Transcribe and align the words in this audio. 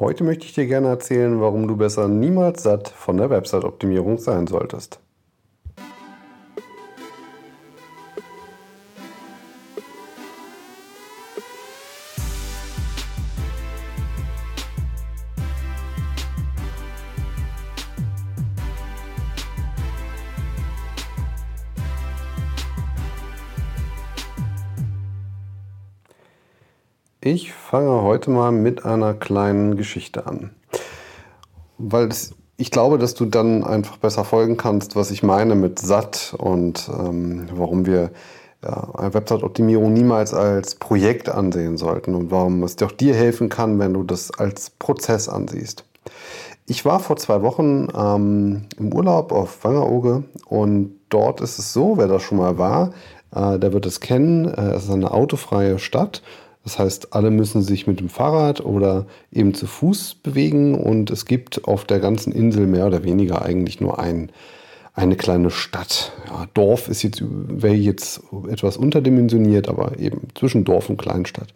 Heute 0.00 0.22
möchte 0.22 0.44
ich 0.44 0.54
dir 0.54 0.66
gerne 0.68 0.86
erzählen, 0.86 1.40
warum 1.40 1.66
du 1.66 1.76
besser 1.76 2.06
niemals 2.06 2.62
satt 2.62 2.88
von 2.88 3.16
der 3.16 3.30
Website-Optimierung 3.30 4.18
sein 4.18 4.46
solltest. 4.46 5.00
Ich 27.30 27.52
fange 27.52 28.04
heute 28.04 28.30
mal 28.30 28.52
mit 28.52 28.86
einer 28.86 29.12
kleinen 29.12 29.76
Geschichte 29.76 30.26
an. 30.26 30.48
Weil 31.76 32.08
es, 32.08 32.34
ich 32.56 32.70
glaube, 32.70 32.96
dass 32.96 33.12
du 33.12 33.26
dann 33.26 33.64
einfach 33.64 33.98
besser 33.98 34.24
folgen 34.24 34.56
kannst, 34.56 34.96
was 34.96 35.10
ich 35.10 35.22
meine 35.22 35.54
mit 35.54 35.78
satt 35.78 36.34
und 36.38 36.88
ähm, 36.88 37.46
warum 37.52 37.84
wir 37.84 38.12
ja, 38.64 38.94
eine 38.94 39.12
Website-Optimierung 39.12 39.92
niemals 39.92 40.32
als 40.32 40.76
Projekt 40.76 41.28
ansehen 41.28 41.76
sollten 41.76 42.14
und 42.14 42.30
warum 42.30 42.62
es 42.62 42.82
auch 42.82 42.92
dir 42.92 43.14
helfen 43.14 43.50
kann, 43.50 43.78
wenn 43.78 43.92
du 43.92 44.04
das 44.04 44.30
als 44.30 44.70
Prozess 44.70 45.28
ansiehst. 45.28 45.84
Ich 46.64 46.86
war 46.86 46.98
vor 46.98 47.18
zwei 47.18 47.42
Wochen 47.42 47.88
ähm, 47.94 48.62
im 48.78 48.90
Urlaub 48.94 49.32
auf 49.32 49.62
Wangerooge 49.64 50.24
und 50.46 50.94
dort 51.10 51.42
ist 51.42 51.58
es 51.58 51.74
so, 51.74 51.98
wer 51.98 52.08
da 52.08 52.20
schon 52.20 52.38
mal 52.38 52.56
war, 52.56 52.94
äh, 53.34 53.58
der 53.58 53.74
wird 53.74 53.84
es 53.84 54.00
kennen, 54.00 54.46
äh, 54.46 54.70
es 54.70 54.84
ist 54.84 54.90
eine 54.90 55.10
autofreie 55.10 55.78
Stadt 55.78 56.22
das 56.68 56.78
heißt, 56.78 57.14
alle 57.14 57.30
müssen 57.30 57.62
sich 57.62 57.86
mit 57.86 57.98
dem 57.98 58.10
Fahrrad 58.10 58.60
oder 58.60 59.06
eben 59.32 59.54
zu 59.54 59.66
Fuß 59.66 60.16
bewegen 60.16 60.74
und 60.74 61.10
es 61.10 61.24
gibt 61.24 61.66
auf 61.66 61.86
der 61.86 61.98
ganzen 61.98 62.30
Insel 62.30 62.66
mehr 62.66 62.86
oder 62.86 63.04
weniger 63.04 63.40
eigentlich 63.40 63.80
nur 63.80 63.98
ein, 63.98 64.30
eine 64.92 65.16
kleine 65.16 65.48
Stadt. 65.48 66.12
Ja, 66.26 66.46
Dorf 66.52 66.90
ist 66.90 67.02
jetzt, 67.02 67.22
wäre 67.24 67.72
jetzt 67.72 68.20
etwas 68.50 68.76
unterdimensioniert, 68.76 69.66
aber 69.66 69.98
eben 69.98 70.28
zwischen 70.34 70.64
Dorf 70.64 70.90
und 70.90 70.98
Kleinstadt. 70.98 71.54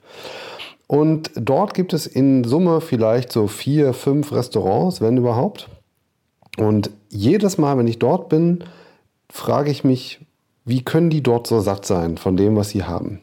Und 0.86 1.30
dort 1.34 1.74
gibt 1.74 1.92
es 1.92 2.06
in 2.06 2.44
Summe 2.44 2.80
vielleicht 2.80 3.32
so 3.32 3.48
vier, 3.48 3.92
fünf 3.92 4.32
Restaurants, 4.32 5.02
wenn 5.02 5.18
überhaupt. 5.18 5.68
Und 6.56 6.88
jedes 7.10 7.58
Mal, 7.58 7.76
wenn 7.76 7.86
ich 7.86 7.98
dort 7.98 8.30
bin, 8.30 8.64
frage 9.28 9.70
ich 9.70 9.84
mich, 9.84 10.20
wie 10.64 10.82
können 10.82 11.10
die 11.10 11.22
dort 11.22 11.46
so 11.46 11.60
satt 11.60 11.84
sein 11.84 12.16
von 12.16 12.38
dem, 12.38 12.56
was 12.56 12.70
sie 12.70 12.84
haben? 12.84 13.20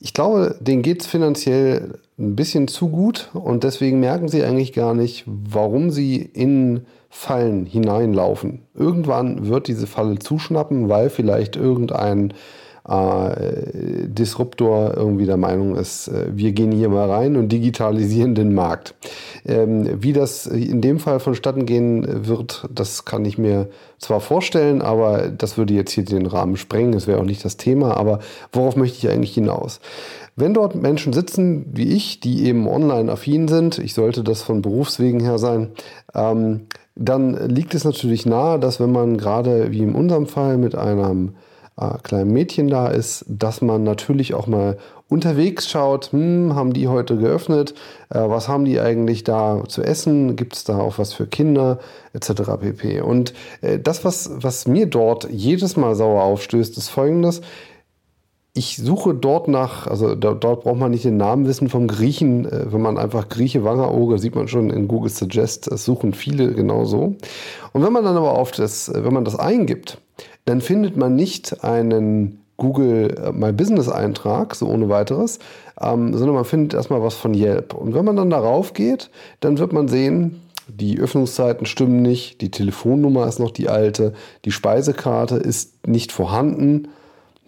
Ich 0.00 0.14
glaube, 0.14 0.56
denen 0.60 0.82
geht 0.82 1.02
es 1.02 1.08
finanziell 1.08 1.98
ein 2.18 2.36
bisschen 2.36 2.68
zu 2.68 2.88
gut 2.88 3.30
und 3.34 3.64
deswegen 3.64 3.98
merken 3.98 4.28
sie 4.28 4.44
eigentlich 4.44 4.72
gar 4.72 4.94
nicht, 4.94 5.24
warum 5.26 5.90
sie 5.90 6.16
in 6.16 6.86
Fallen 7.10 7.66
hineinlaufen. 7.66 8.62
Irgendwann 8.74 9.48
wird 9.48 9.66
diese 9.66 9.86
Falle 9.86 10.18
zuschnappen, 10.18 10.88
weil 10.88 11.10
vielleicht 11.10 11.56
irgendein 11.56 12.34
äh, 12.88 14.08
Disruptor 14.08 14.94
irgendwie 14.96 15.26
der 15.26 15.36
Meinung 15.36 15.76
ist, 15.76 16.08
äh, 16.08 16.26
wir 16.34 16.52
gehen 16.52 16.72
hier 16.72 16.88
mal 16.88 17.10
rein 17.10 17.36
und 17.36 17.50
digitalisieren 17.50 18.34
den 18.34 18.54
Markt. 18.54 18.94
Ähm, 19.44 20.02
wie 20.02 20.12
das 20.12 20.46
in 20.46 20.80
dem 20.80 20.98
Fall 20.98 21.20
vonstatten 21.20 21.66
gehen 21.66 22.26
wird, 22.26 22.68
das 22.74 23.04
kann 23.04 23.24
ich 23.24 23.36
mir 23.36 23.68
zwar 23.98 24.20
vorstellen, 24.20 24.80
aber 24.80 25.28
das 25.28 25.58
würde 25.58 25.74
jetzt 25.74 25.92
hier 25.92 26.04
den 26.04 26.26
Rahmen 26.26 26.56
sprengen, 26.56 26.92
das 26.92 27.06
wäre 27.06 27.20
auch 27.20 27.24
nicht 27.24 27.44
das 27.44 27.58
Thema, 27.58 27.96
aber 27.96 28.20
worauf 28.52 28.76
möchte 28.76 28.98
ich 28.98 29.12
eigentlich 29.12 29.34
hinaus? 29.34 29.80
Wenn 30.34 30.54
dort 30.54 30.74
Menschen 30.74 31.12
sitzen, 31.12 31.66
wie 31.72 31.92
ich, 31.92 32.20
die 32.20 32.46
eben 32.46 32.68
online 32.68 33.10
affin 33.10 33.48
sind, 33.48 33.78
ich 33.78 33.92
sollte 33.92 34.22
das 34.22 34.40
von 34.40 34.62
Berufswegen 34.62 35.20
her 35.20 35.36
sein, 35.36 35.72
ähm, 36.14 36.68
dann 36.94 37.48
liegt 37.48 37.74
es 37.74 37.84
natürlich 37.84 38.24
nahe, 38.24 38.58
dass 38.58 38.80
wenn 38.80 38.92
man 38.92 39.18
gerade 39.18 39.72
wie 39.72 39.80
in 39.80 39.94
unserem 39.94 40.26
Fall 40.26 40.56
mit 40.56 40.74
einem 40.74 41.34
äh, 41.80 41.98
kleinen 42.02 42.32
Mädchen 42.32 42.68
da 42.68 42.88
ist, 42.88 43.24
dass 43.28 43.62
man 43.62 43.82
natürlich 43.82 44.34
auch 44.34 44.46
mal 44.46 44.78
unterwegs 45.08 45.68
schaut, 45.68 46.12
hm, 46.12 46.54
haben 46.54 46.72
die 46.72 46.88
heute 46.88 47.16
geöffnet, 47.16 47.74
äh, 48.10 48.20
was 48.20 48.48
haben 48.48 48.64
die 48.64 48.78
eigentlich 48.78 49.24
da 49.24 49.62
zu 49.66 49.82
essen, 49.82 50.36
gibt 50.36 50.54
es 50.54 50.64
da 50.64 50.78
auch 50.78 50.98
was 50.98 51.12
für 51.12 51.26
Kinder, 51.26 51.78
etc. 52.12 52.32
pp. 52.60 53.00
Und 53.00 53.32
äh, 53.62 53.78
das, 53.78 54.04
was, 54.04 54.30
was 54.34 54.66
mir 54.66 54.86
dort 54.86 55.28
jedes 55.30 55.76
Mal 55.76 55.94
sauer 55.94 56.22
aufstößt, 56.24 56.76
ist 56.76 56.88
folgendes. 56.88 57.40
Ich 58.54 58.76
suche 58.76 59.14
dort 59.14 59.46
nach, 59.46 59.86
also 59.86 60.16
da, 60.16 60.34
dort 60.34 60.64
braucht 60.64 60.78
man 60.78 60.90
nicht 60.90 61.04
den 61.04 61.16
Namen 61.16 61.46
wissen 61.46 61.68
vom 61.68 61.86
Griechen, 61.86 62.44
äh, 62.44 62.72
wenn 62.72 62.82
man 62.82 62.98
einfach 62.98 63.28
Grieche 63.28 63.64
Wangerauge, 63.64 64.18
sieht 64.18 64.34
man 64.34 64.48
schon 64.48 64.68
in 64.68 64.88
Google 64.88 65.10
Suggest, 65.10 65.70
das 65.70 65.84
suchen 65.84 66.12
viele 66.12 66.52
genauso. 66.52 67.16
Und 67.72 67.84
wenn 67.84 67.92
man 67.92 68.04
dann 68.04 68.16
aber 68.16 68.32
auf 68.36 68.50
das, 68.50 68.92
wenn 68.92 69.14
man 69.14 69.24
das 69.24 69.36
eingibt, 69.36 69.98
dann 70.48 70.60
findet 70.60 70.96
man 70.96 71.14
nicht 71.14 71.62
einen 71.62 72.40
Google 72.56 73.14
äh, 73.22 73.32
My 73.32 73.52
Business 73.52 73.88
Eintrag, 73.88 74.54
so 74.54 74.66
ohne 74.66 74.88
weiteres, 74.88 75.38
ähm, 75.80 76.16
sondern 76.16 76.34
man 76.34 76.44
findet 76.44 76.74
erstmal 76.74 77.02
was 77.02 77.14
von 77.14 77.34
Yelp. 77.34 77.74
Und 77.74 77.94
wenn 77.94 78.04
man 78.04 78.16
dann 78.16 78.30
darauf 78.30 78.72
geht, 78.72 79.10
dann 79.40 79.58
wird 79.58 79.72
man 79.72 79.88
sehen, 79.88 80.40
die 80.66 80.98
Öffnungszeiten 80.98 81.66
stimmen 81.66 82.02
nicht, 82.02 82.40
die 82.40 82.50
Telefonnummer 82.50 83.26
ist 83.26 83.38
noch 83.38 83.50
die 83.52 83.68
alte, 83.68 84.12
die 84.44 84.50
Speisekarte 84.50 85.36
ist 85.36 85.86
nicht 85.86 86.12
vorhanden 86.12 86.88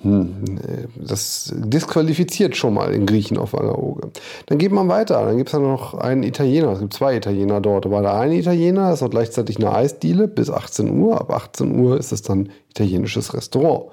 das 0.02 1.52
disqualifiziert 1.54 2.56
schon 2.56 2.72
mal 2.72 2.92
den 2.92 3.04
Griechen 3.04 3.36
auf 3.36 3.54
einer 3.54 3.78
Oge. 3.78 4.08
Dann 4.46 4.56
geht 4.56 4.72
man 4.72 4.88
weiter. 4.88 5.24
Dann 5.24 5.36
gibt 5.36 5.50
es 5.50 5.52
ja 5.52 5.58
noch 5.58 5.94
einen 5.94 6.22
Italiener. 6.22 6.72
Es 6.72 6.80
gibt 6.80 6.94
zwei 6.94 7.16
Italiener 7.16 7.60
dort. 7.60 7.84
Aber 7.84 8.00
der 8.00 8.14
eine 8.14 8.36
Italiener 8.36 8.92
ist 8.92 9.02
auch 9.02 9.10
gleichzeitig 9.10 9.58
eine 9.58 9.74
Eisdiele 9.74 10.26
bis 10.26 10.48
18 10.48 10.98
Uhr. 10.98 11.20
Ab 11.20 11.30
18 11.30 11.78
Uhr 11.78 11.98
ist 11.98 12.12
es 12.12 12.22
dann 12.22 12.48
italienisches 12.70 13.34
Restaurant. 13.34 13.90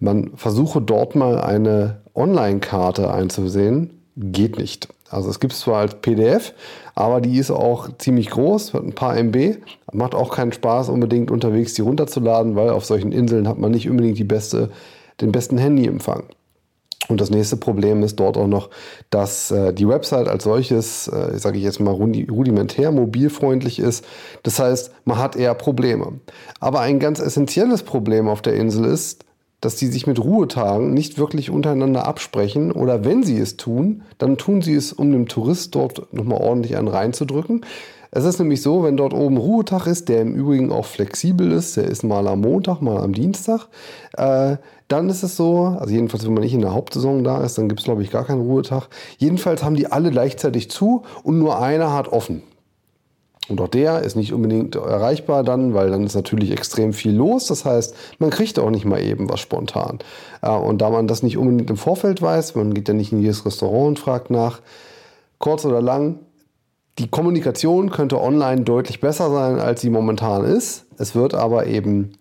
Man 0.00 0.30
versuche 0.36 0.80
dort 0.80 1.14
mal 1.14 1.38
eine 1.40 2.00
Online-Karte 2.14 3.12
einzusehen. 3.12 4.00
Geht 4.16 4.58
nicht. 4.58 4.88
Also 5.10 5.30
es 5.30 5.40
gibt 5.40 5.52
es 5.52 5.60
zwar 5.60 5.80
als 5.80 5.94
PDF, 5.96 6.52
aber 6.94 7.20
die 7.20 7.38
ist 7.38 7.50
auch 7.50 7.88
ziemlich 7.98 8.28
groß, 8.30 8.74
hat 8.74 8.82
ein 8.82 8.94
paar 8.94 9.16
MB. 9.16 9.58
Macht 9.92 10.14
auch 10.14 10.34
keinen 10.34 10.52
Spaß, 10.52 10.90
unbedingt 10.90 11.30
unterwegs 11.30 11.74
die 11.74 11.82
runterzuladen, 11.82 12.56
weil 12.56 12.70
auf 12.70 12.84
solchen 12.84 13.12
Inseln 13.12 13.48
hat 13.48 13.58
man 13.58 13.70
nicht 13.70 13.88
unbedingt 13.88 14.18
die 14.18 14.24
beste 14.24 14.70
den 15.20 15.32
besten 15.32 15.58
Handyempfang. 15.58 16.24
Und 17.08 17.20
das 17.20 17.30
nächste 17.30 17.56
Problem 17.56 18.02
ist 18.02 18.16
dort 18.16 18.36
auch 18.36 18.46
noch, 18.46 18.68
dass 19.08 19.50
äh, 19.50 19.72
die 19.72 19.88
Website 19.88 20.28
als 20.28 20.44
solches, 20.44 21.08
äh, 21.08 21.38
sage 21.38 21.56
ich 21.56 21.64
jetzt 21.64 21.80
mal, 21.80 21.94
rudimentär 21.94 22.92
mobilfreundlich 22.92 23.78
ist. 23.78 24.04
Das 24.42 24.58
heißt, 24.58 24.92
man 25.04 25.18
hat 25.18 25.34
eher 25.34 25.54
Probleme. 25.54 26.20
Aber 26.60 26.80
ein 26.80 26.98
ganz 26.98 27.18
essentielles 27.20 27.82
Problem 27.82 28.28
auf 28.28 28.42
der 28.42 28.54
Insel 28.54 28.84
ist, 28.84 29.24
dass 29.60 29.76
die 29.76 29.86
sich 29.86 30.06
mit 30.06 30.22
Ruhetagen 30.22 30.92
nicht 30.92 31.18
wirklich 31.18 31.50
untereinander 31.50 32.06
absprechen 32.06 32.70
oder 32.70 33.04
wenn 33.04 33.24
sie 33.24 33.38
es 33.38 33.56
tun, 33.56 34.02
dann 34.18 34.36
tun 34.36 34.62
sie 34.62 34.74
es, 34.74 34.92
um 34.92 35.10
dem 35.10 35.26
Tourist 35.26 35.74
dort 35.74 36.12
nochmal 36.12 36.40
ordentlich 36.40 36.76
einen 36.76 36.88
reinzudrücken. 36.88 37.64
Es 38.10 38.24
ist 38.24 38.38
nämlich 38.38 38.62
so, 38.62 38.84
wenn 38.84 38.96
dort 38.96 39.12
oben 39.12 39.36
Ruhetag 39.36 39.86
ist, 39.86 40.08
der 40.08 40.22
im 40.22 40.34
Übrigen 40.34 40.72
auch 40.72 40.86
flexibel 40.86 41.52
ist, 41.52 41.76
der 41.76 41.84
ist 41.84 42.04
mal 42.04 42.26
am 42.26 42.40
Montag, 42.40 42.80
mal 42.80 43.02
am 43.02 43.12
Dienstag, 43.12 43.68
äh, 44.16 44.56
dann 44.88 45.10
ist 45.10 45.22
es 45.22 45.36
so, 45.36 45.76
also 45.78 45.92
jedenfalls, 45.92 46.24
wenn 46.24 46.32
man 46.32 46.42
nicht 46.42 46.54
in 46.54 46.62
der 46.62 46.72
Hauptsaison 46.72 47.22
da 47.22 47.42
ist, 47.42 47.58
dann 47.58 47.68
gibt 47.68 47.80
es, 47.80 47.84
glaube 47.84 48.02
ich, 48.02 48.10
gar 48.10 48.24
keinen 48.24 48.40
Ruhetag. 48.40 48.88
Jedenfalls 49.18 49.62
haben 49.62 49.76
die 49.76 49.92
alle 49.92 50.10
gleichzeitig 50.10 50.70
zu 50.70 51.02
und 51.22 51.38
nur 51.38 51.60
einer 51.60 51.92
hat 51.92 52.08
offen. 52.08 52.42
Und 53.48 53.60
auch 53.60 53.68
der 53.68 54.02
ist 54.02 54.14
nicht 54.14 54.32
unbedingt 54.32 54.76
erreichbar 54.76 55.42
dann, 55.42 55.72
weil 55.72 55.90
dann 55.90 56.04
ist 56.04 56.14
natürlich 56.14 56.50
extrem 56.50 56.92
viel 56.92 57.14
los. 57.14 57.46
Das 57.46 57.64
heißt, 57.64 57.94
man 58.18 58.30
kriegt 58.30 58.58
auch 58.58 58.70
nicht 58.70 58.84
mal 58.84 59.02
eben 59.02 59.28
was 59.30 59.40
spontan. 59.40 59.98
Äh, 60.42 60.50
und 60.50 60.78
da 60.78 60.90
man 60.90 61.06
das 61.06 61.22
nicht 61.22 61.36
unbedingt 61.36 61.70
im 61.70 61.76
Vorfeld 61.76 62.20
weiß, 62.20 62.54
man 62.54 62.74
geht 62.74 62.88
ja 62.88 62.94
nicht 62.94 63.12
in 63.12 63.20
jedes 63.20 63.44
Restaurant 63.46 63.88
und 63.88 63.98
fragt 63.98 64.30
nach, 64.30 64.60
kurz 65.38 65.64
oder 65.64 65.80
lang, 65.80 66.18
die 66.98 67.08
Kommunikation 67.08 67.90
könnte 67.90 68.20
online 68.20 68.62
deutlich 68.62 69.00
besser 69.00 69.30
sein, 69.30 69.60
als 69.60 69.80
sie 69.80 69.90
momentan 69.90 70.44
ist. 70.44 70.86
Es 70.98 71.14
wird 71.14 71.34
aber 71.34 71.66
eben 71.66 72.12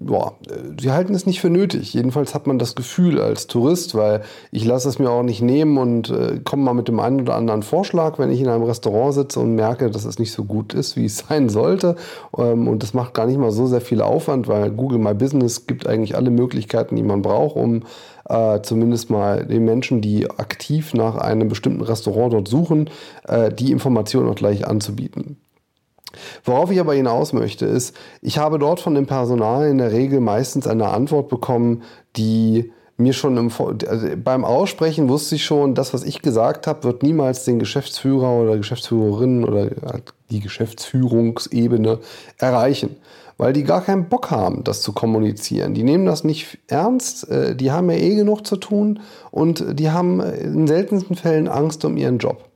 ja, 0.00 0.32
sie 0.80 0.90
halten 0.90 1.14
es 1.14 1.24
nicht 1.24 1.40
für 1.40 1.50
nötig. 1.50 1.94
Jedenfalls 1.94 2.34
hat 2.34 2.48
man 2.48 2.58
das 2.58 2.74
Gefühl 2.74 3.20
als 3.20 3.46
Tourist, 3.46 3.94
weil 3.94 4.22
ich 4.50 4.64
lasse 4.64 4.88
es 4.88 4.98
mir 4.98 5.08
auch 5.08 5.22
nicht 5.22 5.40
nehmen 5.40 5.78
und 5.78 6.10
äh, 6.10 6.40
komme 6.42 6.64
mal 6.64 6.74
mit 6.74 6.88
dem 6.88 6.98
einen 6.98 7.20
oder 7.20 7.36
anderen 7.36 7.62
Vorschlag, 7.62 8.18
wenn 8.18 8.30
ich 8.30 8.40
in 8.40 8.48
einem 8.48 8.64
Restaurant 8.64 9.14
sitze 9.14 9.38
und 9.38 9.54
merke, 9.54 9.90
dass 9.90 10.04
es 10.04 10.18
nicht 10.18 10.32
so 10.32 10.44
gut 10.44 10.74
ist, 10.74 10.96
wie 10.96 11.04
es 11.04 11.18
sein 11.28 11.48
sollte. 11.48 11.94
Ähm, 12.36 12.66
und 12.66 12.82
das 12.82 12.92
macht 12.92 13.14
gar 13.14 13.26
nicht 13.26 13.38
mal 13.38 13.52
so 13.52 13.66
sehr 13.66 13.80
viel 13.80 14.02
Aufwand, 14.02 14.48
weil 14.48 14.70
Google 14.72 14.98
My 14.98 15.14
Business 15.14 15.66
gibt 15.66 15.86
eigentlich 15.86 16.16
alle 16.16 16.30
Möglichkeiten, 16.30 16.96
die 16.96 17.04
man 17.04 17.22
braucht, 17.22 17.54
um 17.54 17.84
äh, 18.28 18.60
zumindest 18.62 19.10
mal 19.10 19.46
den 19.46 19.64
Menschen, 19.64 20.00
die 20.00 20.28
aktiv 20.28 20.94
nach 20.94 21.16
einem 21.16 21.48
bestimmten 21.48 21.82
Restaurant 21.82 22.32
dort 22.32 22.48
suchen, 22.48 22.90
äh, 23.28 23.52
die 23.52 23.70
Informationen 23.70 24.28
auch 24.28 24.34
gleich 24.34 24.66
anzubieten. 24.66 25.36
Worauf 26.44 26.70
ich 26.70 26.80
aber 26.80 26.94
hinaus 26.94 27.32
möchte, 27.32 27.66
ist, 27.66 27.96
ich 28.22 28.38
habe 28.38 28.58
dort 28.58 28.80
von 28.80 28.94
dem 28.94 29.06
Personal 29.06 29.68
in 29.68 29.78
der 29.78 29.92
Regel 29.92 30.20
meistens 30.20 30.66
eine 30.66 30.88
Antwort 30.88 31.28
bekommen, 31.28 31.82
die 32.16 32.72
mir 32.96 33.12
schon 33.12 33.36
im, 33.36 33.50
also 33.88 34.06
beim 34.22 34.44
Aussprechen 34.44 35.08
wusste 35.08 35.34
ich 35.34 35.44
schon, 35.44 35.74
das, 35.74 35.92
was 35.92 36.04
ich 36.04 36.22
gesagt 36.22 36.66
habe, 36.66 36.84
wird 36.84 37.02
niemals 37.02 37.44
den 37.44 37.58
Geschäftsführer 37.58 38.42
oder 38.42 38.56
Geschäftsführerin 38.56 39.44
oder 39.44 39.70
die 40.30 40.40
Geschäftsführungsebene 40.40 41.98
erreichen, 42.38 42.96
weil 43.36 43.52
die 43.52 43.64
gar 43.64 43.82
keinen 43.82 44.08
Bock 44.08 44.30
haben, 44.30 44.62
das 44.62 44.80
zu 44.80 44.92
kommunizieren. 44.92 45.74
Die 45.74 45.82
nehmen 45.82 46.06
das 46.06 46.22
nicht 46.22 46.58
ernst, 46.68 47.28
äh, 47.28 47.56
die 47.56 47.72
haben 47.72 47.90
ja 47.90 47.96
eh 47.96 48.14
genug 48.14 48.46
zu 48.46 48.56
tun 48.56 49.00
und 49.32 49.64
die 49.78 49.90
haben 49.90 50.20
in 50.20 50.68
seltensten 50.68 51.16
Fällen 51.16 51.48
Angst 51.48 51.84
um 51.84 51.96
ihren 51.96 52.18
Job. 52.18 52.48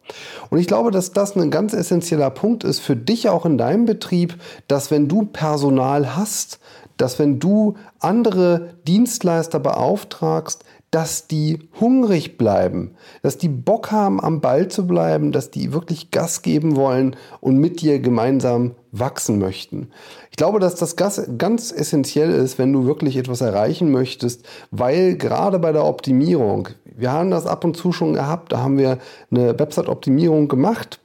Und 0.50 0.58
ich 0.58 0.66
glaube, 0.66 0.90
dass 0.90 1.12
das 1.12 1.37
ein 1.37 1.50
ganz 1.50 1.72
essentieller 1.72 2.31
Punkt 2.31 2.64
ist 2.64 2.81
für 2.81 2.96
dich 2.96 3.28
auch 3.28 3.44
in 3.44 3.58
deinem 3.58 3.84
Betrieb, 3.84 4.37
dass 4.66 4.90
wenn 4.90 5.08
du 5.08 5.26
Personal 5.26 6.16
hast, 6.16 6.58
dass 6.96 7.19
wenn 7.19 7.38
du 7.38 7.75
andere 8.00 8.75
Dienstleister 8.87 9.60
beauftragst, 9.60 10.64
dass 10.90 11.26
die 11.26 11.69
hungrig 11.78 12.38
bleiben, 12.38 12.94
dass 13.22 13.37
die 13.37 13.50
Bock 13.50 13.90
haben, 13.90 14.22
am 14.22 14.40
Ball 14.40 14.69
zu 14.69 14.87
bleiben, 14.87 15.32
dass 15.32 15.50
die 15.50 15.75
wirklich 15.75 16.11
Gas 16.11 16.40
geben 16.40 16.76
wollen 16.76 17.14
und 17.40 17.58
mit 17.58 17.82
dir 17.82 17.99
gemeinsam 18.00 18.75
wachsen 18.90 19.38
möchten. 19.38 19.90
Ich 20.31 20.38
glaube, 20.38 20.61
dass 20.61 20.76
das 20.76 20.96
ganz 20.96 21.72
essentiell 21.72 22.31
ist, 22.31 22.58
wenn 22.58 22.72
du 22.72 22.87
wirklich 22.87 23.19
etwas 23.19 23.43
erreichen 23.43 23.90
möchtest, 23.93 24.46
weil 24.70 25.16
gerade 25.16 25.58
bei 25.58 25.72
der 25.72 25.84
Optimierung, 25.84 26.70
wir 26.98 27.12
haben 27.12 27.30
das 27.30 27.46
ab 27.46 27.64
und 27.64 27.76
zu 27.76 27.92
schon 27.92 28.14
gehabt, 28.14 28.52
da 28.52 28.58
haben 28.58 28.76
wir 28.76 28.98
eine 29.30 29.58
Website-Optimierung 29.58 30.48
gemacht 30.48 30.98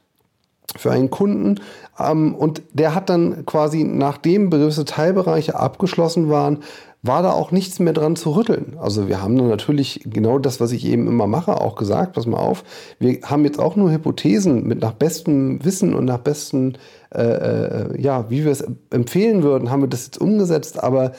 für 0.76 0.90
einen 0.90 1.10
Kunden. 1.10 1.60
Ähm, 1.98 2.34
und 2.34 2.62
der 2.72 2.94
hat 2.94 3.08
dann 3.08 3.46
quasi, 3.46 3.84
nachdem 3.84 4.50
gewisse 4.50 4.84
Teilbereiche 4.84 5.54
abgeschlossen 5.54 6.28
waren, 6.30 6.58
war 7.02 7.22
da 7.22 7.32
auch 7.32 7.52
nichts 7.52 7.80
mehr 7.80 7.92
dran 7.92 8.16
zu 8.16 8.34
rütteln. 8.34 8.76
Also 8.80 9.08
wir 9.08 9.22
haben 9.22 9.36
dann 9.36 9.48
natürlich 9.48 10.00
genau 10.06 10.38
das, 10.38 10.58
was 10.60 10.72
ich 10.72 10.86
eben 10.86 11.06
immer 11.06 11.26
mache, 11.26 11.60
auch 11.60 11.76
gesagt, 11.76 12.14
pass 12.14 12.26
mal 12.26 12.38
auf, 12.38 12.64
wir 12.98 13.20
haben 13.24 13.44
jetzt 13.44 13.60
auch 13.60 13.76
nur 13.76 13.92
Hypothesen 13.92 14.66
mit 14.66 14.80
nach 14.80 14.92
bestem 14.92 15.62
Wissen 15.62 15.94
und 15.94 16.06
nach 16.06 16.18
besten, 16.18 16.78
äh, 17.14 17.22
äh, 17.22 18.00
ja, 18.00 18.30
wie 18.30 18.44
wir 18.44 18.50
es 18.50 18.64
empfehlen 18.90 19.42
würden, 19.42 19.70
haben 19.70 19.82
wir 19.82 19.88
das 19.88 20.06
jetzt 20.06 20.18
umgesetzt, 20.18 20.82
aber 20.82 21.12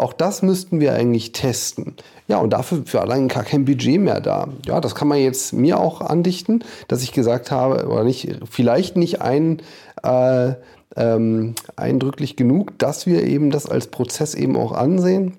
auch 0.00 0.12
das 0.12 0.42
müssten 0.42 0.80
wir 0.80 0.94
eigentlich 0.94 1.32
testen. 1.32 1.94
Ja, 2.28 2.38
und 2.38 2.52
dafür 2.52 2.82
für 2.84 3.00
allein 3.00 3.28
gar 3.28 3.44
kein 3.44 3.64
Budget 3.64 4.00
mehr 4.00 4.20
da. 4.20 4.48
Ja, 4.64 4.80
das 4.80 4.94
kann 4.94 5.08
man 5.08 5.18
jetzt 5.18 5.52
mir 5.52 5.78
auch 5.78 6.00
andichten, 6.00 6.64
dass 6.88 7.02
ich 7.02 7.12
gesagt 7.12 7.50
habe, 7.50 7.86
oder 7.86 8.04
nicht, 8.04 8.38
vielleicht 8.50 8.96
nicht 8.96 9.20
ein, 9.20 9.62
äh, 10.02 10.54
ähm, 10.96 11.54
eindrücklich 11.76 12.36
genug, 12.36 12.78
dass 12.78 13.06
wir 13.06 13.24
eben 13.24 13.50
das 13.50 13.66
als 13.66 13.88
Prozess 13.88 14.34
eben 14.34 14.56
auch 14.56 14.72
ansehen. 14.72 15.38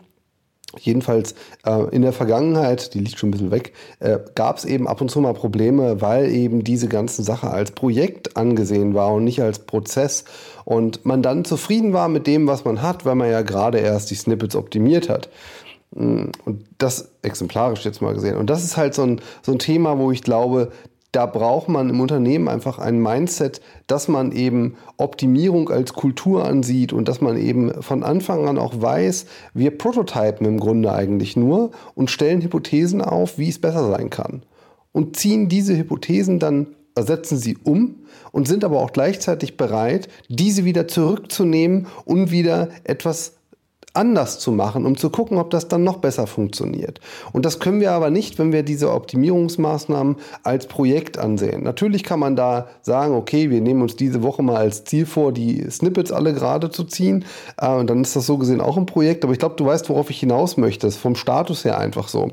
Jedenfalls 0.79 1.35
äh, 1.65 1.83
in 1.91 2.01
der 2.01 2.13
Vergangenheit, 2.13 2.93
die 2.93 2.99
liegt 2.99 3.19
schon 3.19 3.29
ein 3.29 3.31
bisschen 3.31 3.51
weg, 3.51 3.73
äh, 3.99 4.19
gab 4.35 4.57
es 4.57 4.65
eben 4.65 4.87
ab 4.87 5.01
und 5.01 5.11
zu 5.11 5.19
mal 5.19 5.33
Probleme, 5.33 6.01
weil 6.01 6.31
eben 6.31 6.63
diese 6.63 6.87
ganze 6.87 7.23
Sache 7.23 7.49
als 7.49 7.71
Projekt 7.71 8.37
angesehen 8.37 8.93
war 8.93 9.13
und 9.13 9.23
nicht 9.23 9.41
als 9.41 9.59
Prozess. 9.59 10.23
Und 10.63 11.05
man 11.05 11.21
dann 11.21 11.43
zufrieden 11.43 11.91
war 11.93 12.07
mit 12.07 12.25
dem, 12.25 12.47
was 12.47 12.63
man 12.63 12.81
hat, 12.81 13.05
weil 13.05 13.15
man 13.15 13.29
ja 13.29 13.41
gerade 13.41 13.79
erst 13.79 14.11
die 14.11 14.15
Snippets 14.15 14.55
optimiert 14.55 15.09
hat. 15.09 15.29
Mm, 15.93 16.27
und 16.45 16.65
das 16.77 17.09
exemplarisch 17.21 17.83
jetzt 17.83 18.01
mal 18.01 18.13
gesehen. 18.13 18.37
Und 18.37 18.49
das 18.49 18.63
ist 18.63 18.77
halt 18.77 18.93
so 18.93 19.03
ein, 19.03 19.21
so 19.41 19.51
ein 19.51 19.59
Thema, 19.59 19.97
wo 19.97 20.11
ich 20.11 20.23
glaube, 20.23 20.71
da 21.11 21.25
braucht 21.25 21.67
man 21.67 21.89
im 21.89 21.99
Unternehmen 21.99 22.47
einfach 22.47 22.79
ein 22.79 23.01
Mindset, 23.01 23.61
dass 23.87 24.07
man 24.07 24.31
eben 24.31 24.77
Optimierung 24.97 25.69
als 25.69 25.93
Kultur 25.93 26.45
ansieht 26.45 26.93
und 26.93 27.07
dass 27.07 27.19
man 27.19 27.37
eben 27.37 27.81
von 27.81 28.03
Anfang 28.03 28.47
an 28.47 28.57
auch 28.57 28.81
weiß, 28.81 29.25
wir 29.53 29.77
prototypen 29.77 30.47
im 30.47 30.59
Grunde 30.59 30.93
eigentlich 30.93 31.35
nur 31.35 31.71
und 31.95 32.09
stellen 32.09 32.41
Hypothesen 32.41 33.01
auf, 33.01 33.37
wie 33.37 33.49
es 33.49 33.59
besser 33.59 33.89
sein 33.89 34.09
kann. 34.09 34.43
Und 34.93 35.17
ziehen 35.17 35.49
diese 35.49 35.77
Hypothesen 35.77 36.39
dann, 36.39 36.67
ersetzen 36.95 37.37
sie 37.37 37.57
um 37.63 38.03
und 38.31 38.47
sind 38.47 38.63
aber 38.63 38.79
auch 38.79 38.91
gleichzeitig 38.91 39.57
bereit, 39.57 40.07
diese 40.29 40.65
wieder 40.65 40.87
zurückzunehmen 40.87 41.87
und 42.05 42.31
wieder 42.31 42.69
etwas 42.83 43.35
anders 43.93 44.39
zu 44.39 44.51
machen, 44.51 44.85
um 44.85 44.97
zu 44.97 45.09
gucken, 45.09 45.37
ob 45.37 45.49
das 45.49 45.67
dann 45.67 45.83
noch 45.83 45.97
besser 45.97 46.27
funktioniert. 46.27 46.99
Und 47.33 47.45
das 47.45 47.59
können 47.59 47.81
wir 47.81 47.91
aber 47.91 48.09
nicht, 48.09 48.39
wenn 48.39 48.51
wir 48.51 48.63
diese 48.63 48.91
Optimierungsmaßnahmen 48.91 50.15
als 50.43 50.67
Projekt 50.67 51.17
ansehen. 51.17 51.63
Natürlich 51.63 52.03
kann 52.03 52.19
man 52.19 52.35
da 52.35 52.67
sagen, 52.81 53.15
okay, 53.15 53.49
wir 53.49 53.61
nehmen 53.61 53.81
uns 53.81 53.95
diese 53.95 54.23
Woche 54.23 54.43
mal 54.43 54.57
als 54.57 54.85
Ziel 54.85 55.05
vor, 55.05 55.31
die 55.31 55.69
Snippets 55.69 56.11
alle 56.11 56.33
gerade 56.33 56.69
zu 56.69 56.83
ziehen. 56.85 57.25
Äh, 57.57 57.73
und 57.73 57.89
dann 57.89 58.01
ist 58.01 58.15
das 58.15 58.25
so 58.25 58.37
gesehen 58.37 58.61
auch 58.61 58.77
ein 58.77 58.85
Projekt. 58.85 59.23
Aber 59.23 59.33
ich 59.33 59.39
glaube, 59.39 59.55
du 59.55 59.65
weißt, 59.65 59.89
worauf 59.89 60.09
ich 60.09 60.19
hinaus 60.19 60.57
möchte. 60.57 60.87
Das 60.87 60.95
ist 60.95 61.01
vom 61.01 61.15
Status 61.15 61.65
her 61.65 61.77
einfach 61.77 62.07
so. 62.07 62.31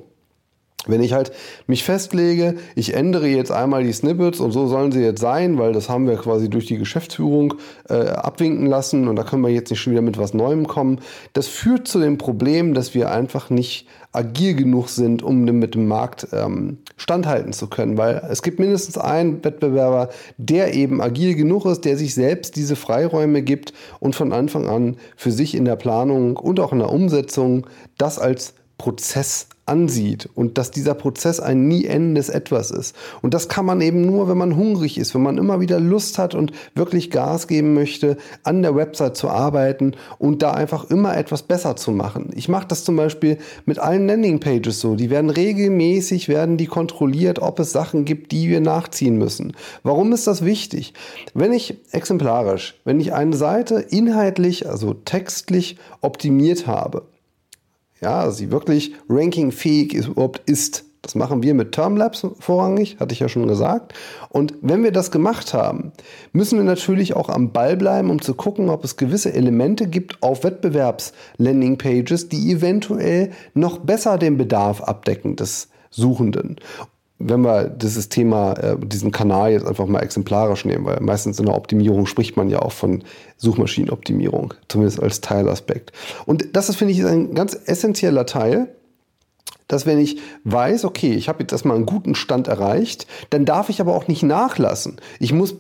Wenn 0.87 1.03
ich 1.03 1.13
halt 1.13 1.33
mich 1.67 1.83
festlege, 1.83 2.55
ich 2.77 2.95
ändere 2.95 3.27
jetzt 3.27 3.51
einmal 3.51 3.83
die 3.83 3.93
Snippets 3.93 4.39
und 4.39 4.53
so 4.53 4.69
sollen 4.69 4.93
sie 4.93 5.03
jetzt 5.03 5.21
sein, 5.21 5.59
weil 5.59 5.73
das 5.73 5.89
haben 5.89 6.07
wir 6.07 6.17
quasi 6.17 6.49
durch 6.49 6.67
die 6.67 6.79
Geschäftsführung 6.79 7.55
äh, 7.89 7.95
abwinken 7.95 8.67
lassen 8.67 9.09
und 9.09 9.17
da 9.17 9.25
können 9.25 9.43
wir 9.43 9.51
jetzt 9.51 9.71
nicht 9.71 9.81
schon 9.81 9.93
wieder 9.93 10.03
mit 10.03 10.19
was 10.19 10.35
Neuem 10.35 10.69
kommen. 10.69 11.01
Das 11.33 11.49
führt 11.49 11.89
zu 11.89 11.99
dem 11.99 12.17
Problem, 12.17 12.75
dass 12.75 12.95
wir 12.95 13.11
einfach 13.11 13.51
nicht 13.51 13.89
agil 14.13 14.55
genug 14.55 14.89
sind, 14.89 15.23
um 15.23 15.45
mit 15.45 15.75
dem 15.75 15.89
Markt 15.89 16.29
ähm, 16.33 16.79
standhalten 16.97 17.53
zu 17.53 17.67
können, 17.67 17.99
weil 17.99 18.23
es 18.31 18.43
gibt 18.43 18.59
mindestens 18.59 18.97
einen 18.99 19.45
Wettbewerber, 19.45 20.11
der 20.39 20.75
eben 20.75 21.03
agil 21.03 21.35
genug 21.35 21.67
ist, 21.67 21.85
der 21.85 21.97
sich 21.97 22.15
selbst 22.15 22.57
diese 22.57 22.77
Freiräume 22.77 23.43
gibt 23.43 23.73
und 23.99 24.15
von 24.15 24.33
Anfang 24.33 24.69
an 24.69 24.97
für 25.17 25.33
sich 25.33 25.55
in 25.55 25.65
der 25.65 25.77
Planung 25.77 26.37
und 26.37 26.61
auch 26.61 26.73
in 26.73 26.79
der 26.79 26.91
Umsetzung 26.91 27.67
das 27.99 28.19
als 28.19 28.55
Prozess 28.79 29.49
ansieht 29.69 30.29
und 30.35 30.59
dass 30.59 30.71
dieser 30.71 30.95
Prozess 30.95 31.41
ein 31.41 31.69
nie 31.69 31.85
endendes 31.85 32.29
Etwas 32.29 32.71
ist. 32.71 32.97
Und 33.23 33.35
das 33.35 33.49
kann 33.49 33.67
man 33.67 33.81
eben 33.81 34.03
nur, 34.03 34.29
wenn 34.29 34.39
man 34.39 34.57
hungrig 34.57 34.99
ist, 34.99 35.15
wenn 35.15 35.23
man 35.23 35.39
immer 35.39 35.61
wieder 35.61 35.79
Lust 35.79 36.19
hat 36.19 36.35
und 36.35 36.53
wirklich 36.75 37.11
Gas 37.11 37.47
geben 37.47 37.75
möchte, 37.75 38.17
an 38.43 38.63
der 38.63 38.75
Website 38.75 39.17
zu 39.17 39.29
arbeiten 39.29 39.93
und 40.19 40.43
da 40.43 40.53
einfach 40.53 40.91
immer 40.91 41.17
etwas 41.17 41.43
besser 41.43 41.77
zu 41.77 41.91
machen. 41.91 42.31
Ich 42.35 42.49
mache 42.49 42.67
das 42.67 42.85
zum 42.85 42.97
Beispiel 42.97 43.39
mit 43.67 43.79
allen 43.79 44.07
Landingpages 44.07 44.81
so. 44.81 44.95
Die 44.95 45.11
werden 45.11 45.31
regelmäßig, 45.31 46.29
werden 46.29 46.57
die 46.57 46.67
kontrolliert, 46.67 47.41
ob 47.41 47.61
es 47.61 47.73
Sachen 47.73 48.05
gibt, 48.05 48.33
die 48.33 48.49
wir 48.49 48.61
nachziehen 48.61 49.19
müssen. 49.19 49.55
Warum 49.83 50.13
ist 50.13 50.27
das 50.27 50.45
wichtig? 50.45 50.95
Wenn 51.35 51.53
ich 51.53 51.77
exemplarisch, 51.93 52.81
wenn 52.85 53.01
ich 53.01 53.13
eine 53.13 53.37
Seite 53.37 53.81
inhaltlich, 53.81 54.69
also 54.69 54.95
textlich 54.95 55.77
optimiert 56.01 56.67
habe, 56.67 57.03
ja, 58.01 58.31
sie 58.31 58.51
wirklich 58.51 58.95
rankingfähig 59.09 59.95
ist, 59.95 60.09
überhaupt 60.09 60.49
ist. 60.49 60.85
Das 61.03 61.15
machen 61.15 61.43
wir 61.43 61.55
mit 61.55 61.73
Termlabs 61.73 62.27
vorrangig, 62.41 62.99
hatte 62.99 63.13
ich 63.13 63.21
ja 63.21 63.29
schon 63.29 63.47
gesagt. 63.47 63.95
Und 64.31 64.55
wenn 64.61 64.83
wir 64.83 64.93
das 64.93 65.11
gemacht 65.11 65.55
haben, 65.55 65.93
müssen 66.33 66.59
wir 66.59 66.65
natürlich 66.65 67.15
auch 67.15 67.29
am 67.29 67.53
Ball 67.53 67.77
bleiben, 67.77 68.11
um 68.11 68.21
zu 68.21 68.35
gucken, 68.35 68.69
ob 68.69 68.85
es 68.85 68.97
gewisse 68.97 69.33
Elemente 69.33 69.87
gibt 69.87 70.23
auf 70.23 70.45
Wettbewerbs-Landingpages, 70.45 72.29
die 72.29 72.53
eventuell 72.53 73.31
noch 73.55 73.79
besser 73.79 74.19
den 74.19 74.37
Bedarf 74.37 74.83
abdecken 74.83 75.37
des 75.37 75.69
Suchenden 75.91 76.57
wenn 77.19 77.41
wir 77.41 77.69
dieses 77.69 78.09
Thema, 78.09 78.53
äh, 78.55 78.77
diesen 78.79 79.11
Kanal 79.11 79.53
jetzt 79.53 79.67
einfach 79.67 79.87
mal 79.87 80.01
exemplarisch 80.01 80.65
nehmen, 80.65 80.85
weil 80.85 81.01
meistens 81.01 81.39
in 81.39 81.47
der 81.47 81.57
Optimierung 81.57 82.07
spricht 82.07 82.37
man 82.37 82.49
ja 82.49 82.61
auch 82.61 82.73
von 82.73 83.03
Suchmaschinenoptimierung, 83.37 84.55
zumindest 84.69 85.03
als 85.03 85.21
Teilaspekt. 85.21 85.93
Und 86.27 86.57
das 86.57 86.69
ist, 86.69 86.77
finde 86.77 86.95
ich, 86.95 87.05
ein 87.05 87.35
ganz 87.35 87.59
essentieller 87.67 88.27
Teil, 88.27 88.69
dass 89.67 89.85
wenn 89.85 89.99
ich 89.99 90.19
weiß, 90.45 90.85
okay, 90.85 91.13
ich 91.13 91.29
habe 91.29 91.41
jetzt 91.41 91.53
erstmal 91.53 91.77
einen 91.77 91.87
guten 91.87 92.15
Stand 92.15 92.49
erreicht, 92.49 93.07
dann 93.31 93.45
darf 93.45 93.69
ich 93.69 93.81
aber 93.81 93.95
auch 93.95 94.09
nicht 94.09 94.23
nachlassen. 94.23 94.97
Ich 95.19 95.33
muss 95.33 95.57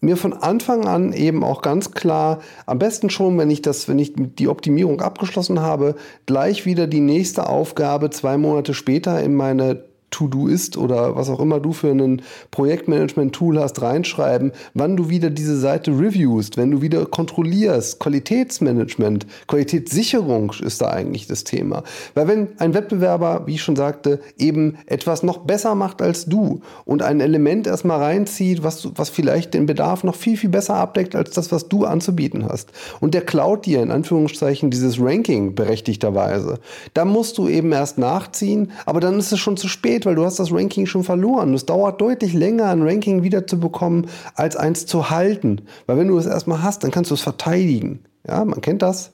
mir 0.00 0.16
von 0.16 0.32
Anfang 0.32 0.86
an 0.86 1.12
eben 1.12 1.42
auch 1.42 1.60
ganz 1.60 1.90
klar, 1.90 2.40
am 2.66 2.78
besten 2.78 3.10
schon, 3.10 3.36
wenn 3.36 3.50
ich 3.50 3.62
das, 3.62 3.88
wenn 3.88 3.98
ich 3.98 4.12
die 4.14 4.46
Optimierung 4.46 5.00
abgeschlossen 5.00 5.60
habe, 5.60 5.96
gleich 6.26 6.66
wieder 6.66 6.86
die 6.86 7.00
nächste 7.00 7.48
Aufgabe 7.48 8.10
zwei 8.10 8.36
Monate 8.38 8.74
später 8.74 9.20
in 9.20 9.34
meine 9.34 9.87
To-Do-Ist 10.18 10.76
oder 10.76 11.14
was 11.14 11.30
auch 11.30 11.40
immer 11.40 11.60
du 11.60 11.72
für 11.72 11.90
ein 11.90 12.22
Projektmanagement-Tool 12.50 13.60
hast, 13.60 13.80
reinschreiben, 13.82 14.52
wann 14.74 14.96
du 14.96 15.08
wieder 15.10 15.30
diese 15.30 15.58
Seite 15.58 15.92
reviewst, 15.92 16.56
wenn 16.56 16.72
du 16.72 16.82
wieder 16.82 17.06
kontrollierst. 17.06 18.00
Qualitätsmanagement, 18.00 19.26
Qualitätssicherung 19.46 20.52
ist 20.60 20.80
da 20.80 20.90
eigentlich 20.90 21.28
das 21.28 21.44
Thema. 21.44 21.84
Weil 22.14 22.26
wenn 22.26 22.48
ein 22.58 22.74
Wettbewerber, 22.74 23.42
wie 23.46 23.54
ich 23.54 23.62
schon 23.62 23.76
sagte, 23.76 24.20
eben 24.38 24.78
etwas 24.86 25.22
noch 25.22 25.38
besser 25.38 25.74
macht 25.76 26.02
als 26.02 26.26
du 26.26 26.62
und 26.84 27.02
ein 27.02 27.20
Element 27.20 27.66
erstmal 27.66 27.98
reinzieht, 27.98 28.64
was, 28.64 28.88
was 28.96 29.10
vielleicht 29.10 29.54
den 29.54 29.66
Bedarf 29.66 30.02
noch 30.02 30.16
viel, 30.16 30.36
viel 30.36 30.50
besser 30.50 30.74
abdeckt 30.74 31.14
als 31.14 31.30
das, 31.30 31.52
was 31.52 31.68
du 31.68 31.84
anzubieten 31.84 32.44
hast. 32.48 32.70
Und 32.98 33.14
der 33.14 33.22
klaut 33.22 33.66
dir 33.66 33.82
in 33.82 33.92
Anführungszeichen 33.92 34.70
dieses 34.70 35.00
Ranking 35.00 35.54
berechtigterweise. 35.54 36.58
Da 36.94 37.04
musst 37.04 37.38
du 37.38 37.48
eben 37.48 37.70
erst 37.70 37.98
nachziehen, 37.98 38.72
aber 38.84 39.00
dann 39.00 39.18
ist 39.18 39.32
es 39.32 39.38
schon 39.38 39.56
zu 39.56 39.68
spät 39.68 39.98
spät, 39.98 40.06
weil 40.08 40.14
du 40.14 40.24
hast 40.24 40.38
das 40.38 40.50
Ranking 40.50 40.86
schon 40.86 41.04
verloren. 41.04 41.52
Es 41.52 41.66
dauert 41.66 42.00
deutlich 42.00 42.32
länger, 42.32 42.70
ein 42.70 42.80
Ranking 42.82 43.22
wieder 43.22 43.46
zu 43.46 43.60
bekommen, 43.60 44.06
als 44.34 44.56
eins 44.56 44.86
zu 44.86 45.10
halten. 45.10 45.60
Weil 45.86 45.98
wenn 45.98 46.08
du 46.08 46.16
es 46.16 46.24
erstmal 46.24 46.62
hast, 46.62 46.82
dann 46.82 46.90
kannst 46.90 47.10
du 47.10 47.14
es 47.14 47.20
verteidigen. 47.20 48.00
Ja, 48.26 48.42
man 48.46 48.62
kennt 48.62 48.80
das 48.80 49.12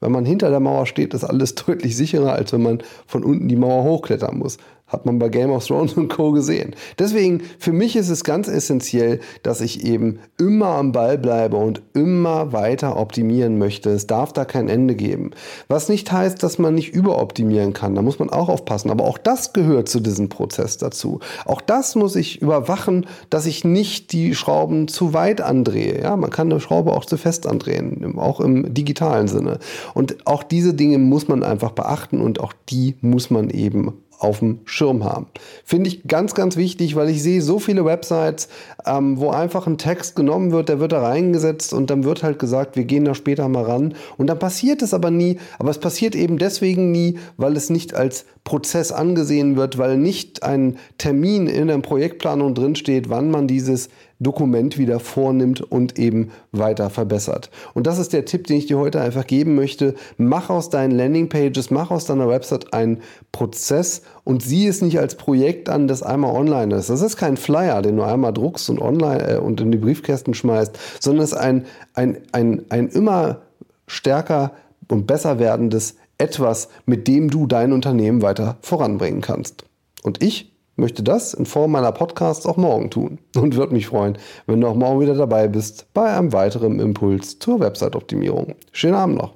Wenn 0.00 0.12
man 0.12 0.26
hinter 0.26 0.50
der 0.50 0.60
Mauer 0.60 0.84
steht, 0.84 1.14
ist 1.14 1.24
alles 1.24 1.54
deutlich 1.66 1.96
sicherer, 1.96 2.34
als 2.34 2.52
wenn 2.52 2.62
man 2.62 2.82
von 3.06 3.24
unten 3.24 3.48
die 3.48 3.56
Mauer 3.56 3.84
hochklettern 3.84 4.38
muss. 4.38 4.58
Hat 4.86 5.06
man 5.06 5.18
bei 5.18 5.30
Game 5.30 5.50
of 5.50 5.66
Thrones 5.66 5.92
und 5.96 6.08
Co. 6.08 6.32
gesehen. 6.32 6.74
Deswegen, 6.98 7.42
für 7.58 7.72
mich 7.72 7.96
ist 7.96 8.10
es 8.10 8.22
ganz 8.22 8.48
essentiell, 8.48 9.20
dass 9.42 9.60
ich 9.60 9.84
eben 9.84 10.18
immer 10.38 10.68
am 10.68 10.92
Ball 10.92 11.16
bleibe 11.16 11.56
und 11.56 11.82
immer 11.94 12.52
weiter 12.52 12.98
optimieren 12.98 13.58
möchte. 13.58 13.90
Es 13.90 14.06
darf 14.06 14.32
da 14.32 14.44
kein 14.44 14.68
Ende 14.68 14.94
geben. 14.94 15.30
Was 15.68 15.88
nicht 15.88 16.12
heißt, 16.12 16.42
dass 16.42 16.58
man 16.58 16.74
nicht 16.74 16.94
überoptimieren 16.94 17.72
kann. 17.72 17.94
Da 17.94 18.02
muss 18.02 18.18
man 18.18 18.30
auch 18.30 18.48
aufpassen. 18.48 18.90
Aber 18.90 19.04
auch 19.04 19.18
das 19.18 19.52
gehört 19.52 19.88
zu 19.88 20.00
diesem 20.00 20.28
Prozess 20.28 20.76
dazu. 20.76 21.20
Auch 21.46 21.60
das 21.62 21.94
muss 21.94 22.14
ich 22.14 22.42
überwachen, 22.42 23.06
dass 23.30 23.46
ich 23.46 23.64
nicht 23.64 24.12
die 24.12 24.34
Schrauben 24.34 24.88
zu 24.88 25.14
weit 25.14 25.40
andrehe. 25.40 26.02
Ja, 26.02 26.16
man 26.16 26.30
kann 26.30 26.50
eine 26.50 26.60
Schraube 26.60 26.92
auch 26.92 27.06
zu 27.06 27.16
fest 27.16 27.46
andrehen, 27.46 28.18
auch 28.18 28.40
im 28.40 28.74
digitalen 28.74 29.28
Sinne. 29.28 29.58
Und 29.94 30.26
auch 30.26 30.42
diese 30.42 30.74
Dinge 30.74 30.98
muss 30.98 31.26
man 31.28 31.42
einfach 31.42 31.72
beachten 31.72 32.20
und 32.20 32.40
auch 32.40 32.52
die 32.68 32.96
muss 33.00 33.30
man 33.30 33.50
eben 33.50 33.94
auf 34.18 34.40
dem 34.40 34.60
Schirm 34.64 35.04
haben. 35.04 35.26
Finde 35.64 35.88
ich 35.88 36.06
ganz, 36.06 36.34
ganz 36.34 36.56
wichtig, 36.56 36.96
weil 36.96 37.08
ich 37.08 37.22
sehe 37.22 37.42
so 37.42 37.58
viele 37.58 37.84
Websites, 37.84 38.48
ähm, 38.86 39.18
wo 39.18 39.30
einfach 39.30 39.66
ein 39.66 39.78
Text 39.78 40.16
genommen 40.16 40.52
wird, 40.52 40.68
der 40.68 40.80
wird 40.80 40.92
da 40.92 41.02
reingesetzt 41.02 41.72
und 41.72 41.90
dann 41.90 42.04
wird 42.04 42.22
halt 42.22 42.38
gesagt, 42.38 42.76
wir 42.76 42.84
gehen 42.84 43.04
da 43.04 43.14
später 43.14 43.48
mal 43.48 43.64
ran. 43.64 43.94
Und 44.16 44.28
dann 44.28 44.38
passiert 44.38 44.82
es 44.82 44.94
aber 44.94 45.10
nie. 45.10 45.38
Aber 45.58 45.70
es 45.70 45.78
passiert 45.78 46.14
eben 46.14 46.38
deswegen 46.38 46.90
nie, 46.90 47.18
weil 47.36 47.56
es 47.56 47.70
nicht 47.70 47.94
als 47.94 48.24
Prozess 48.44 48.92
angesehen 48.92 49.56
wird, 49.56 49.78
weil 49.78 49.96
nicht 49.96 50.42
ein 50.42 50.78
Termin 50.98 51.46
in 51.46 51.68
der 51.68 51.78
Projektplanung 51.78 52.54
drinsteht, 52.54 53.08
wann 53.08 53.30
man 53.30 53.46
dieses 53.46 53.88
Dokument 54.20 54.78
wieder 54.78 55.00
vornimmt 55.00 55.60
und 55.60 55.98
eben 55.98 56.30
weiter 56.52 56.90
verbessert. 56.90 57.50
Und 57.74 57.86
das 57.86 57.98
ist 57.98 58.12
der 58.12 58.24
Tipp, 58.24 58.46
den 58.46 58.56
ich 58.56 58.66
dir 58.66 58.78
heute 58.78 59.00
einfach 59.00 59.26
geben 59.26 59.54
möchte. 59.54 59.94
Mach 60.16 60.50
aus 60.50 60.70
deinen 60.70 60.92
Landingpages, 60.92 61.70
mach 61.70 61.90
aus 61.90 62.06
deiner 62.06 62.28
Website 62.28 62.72
einen 62.72 63.02
Prozess 63.32 64.02
und 64.22 64.42
sieh 64.42 64.66
es 64.66 64.82
nicht 64.82 64.98
als 64.98 65.16
Projekt 65.16 65.68
an, 65.68 65.88
das 65.88 66.02
einmal 66.02 66.34
online 66.34 66.74
ist. 66.76 66.90
Das 66.90 67.02
ist 67.02 67.16
kein 67.16 67.36
Flyer, 67.36 67.82
den 67.82 67.96
du 67.96 68.02
einmal 68.02 68.32
druckst 68.32 68.70
und 68.70 68.80
online 68.80 69.34
äh, 69.34 69.38
und 69.38 69.60
in 69.60 69.72
die 69.72 69.78
Briefkästen 69.78 70.34
schmeißt, 70.34 70.78
sondern 71.00 71.24
es 71.24 71.32
ist 71.32 71.38
ein, 71.38 71.66
ein, 71.94 72.18
ein, 72.32 72.62
ein 72.68 72.88
immer 72.88 73.42
stärker 73.86 74.52
und 74.88 75.06
besser 75.06 75.38
werdendes 75.38 75.96
etwas, 76.18 76.68
mit 76.86 77.08
dem 77.08 77.30
du 77.30 77.46
dein 77.46 77.72
Unternehmen 77.72 78.22
weiter 78.22 78.56
voranbringen 78.62 79.20
kannst. 79.20 79.64
Und 80.02 80.22
ich 80.22 80.53
möchte 80.76 81.02
das 81.02 81.34
in 81.34 81.46
Form 81.46 81.72
meiner 81.72 81.92
Podcasts 81.92 82.46
auch 82.46 82.56
morgen 82.56 82.90
tun 82.90 83.18
und 83.36 83.56
würde 83.56 83.74
mich 83.74 83.86
freuen, 83.86 84.18
wenn 84.46 84.60
du 84.60 84.66
auch 84.66 84.74
morgen 84.74 85.00
wieder 85.00 85.14
dabei 85.14 85.48
bist 85.48 85.86
bei 85.94 86.12
einem 86.12 86.32
weiteren 86.32 86.80
Impuls 86.80 87.38
zur 87.38 87.60
Website-Optimierung. 87.60 88.54
Schönen 88.72 88.94
Abend 88.94 89.18
noch. 89.18 89.34